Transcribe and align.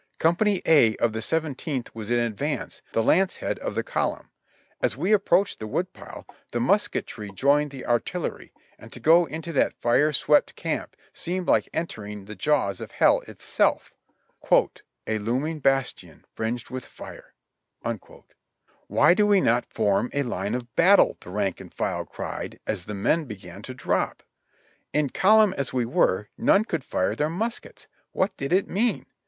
Company 0.17 0.63
A 0.65 0.95
of 0.95 1.13
the 1.13 1.21
Seventeenth 1.21 1.93
was 1.93 2.09
in 2.09 2.17
advance, 2.17 2.81
the 2.91 3.03
lance 3.03 3.35
head 3.35 3.59
of 3.59 3.75
the 3.75 3.83
column. 3.83 4.31
As 4.81 4.97
we 4.97 5.11
approached 5.13 5.59
the 5.59 5.67
wood 5.67 5.93
pile, 5.93 6.25
the 6.53 6.59
musketry 6.59 7.29
joined 7.31 7.69
the 7.69 7.85
artillery, 7.85 8.51
and 8.79 8.91
to 8.93 8.99
go 8.99 9.25
into 9.25 9.53
that 9.53 9.79
fire 9.79 10.11
swept 10.11 10.55
camp 10.55 10.95
seemed 11.13 11.47
like 11.47 11.69
entering 11.71 12.25
the 12.25 12.33
jaws 12.35 12.81
of 12.81 12.93
hell 12.93 13.21
itself— 13.27 13.93
"A 15.07 15.19
looming 15.19 15.59
bastion, 15.59 16.25
fringed 16.33 16.71
with 16.71 16.83
fire." 16.83 17.35
"Why 18.87 19.13
do 19.13 19.27
we 19.27 19.39
not 19.39 19.71
form 19.71 20.09
a 20.13 20.23
line 20.23 20.55
of 20.55 20.75
battle?" 20.75 21.15
the 21.21 21.29
rank 21.29 21.61
and 21.61 21.71
file 21.71 22.05
cried 22.05 22.59
as 22.65 22.85
the 22.85 22.95
men 22.95 23.25
began 23.25 23.61
to 23.61 23.75
drop. 23.75 24.23
In 24.93 25.11
column 25.11 25.53
as 25.59 25.73
we 25.73 25.85
were, 25.85 26.27
none 26.39 26.65
could 26.65 26.83
fire 26.83 27.13
their 27.13 27.29
muskets! 27.29 27.87
What 28.13 28.35
did 28.35 28.51
it 28.51 28.67
mean? 28.67 29.05